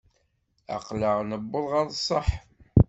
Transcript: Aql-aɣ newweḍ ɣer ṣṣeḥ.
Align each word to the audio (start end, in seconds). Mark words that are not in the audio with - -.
Aql-aɣ 0.75 1.17
newweḍ 1.29 1.65
ɣer 1.71 1.85
ṣṣeḥ. 1.97 2.27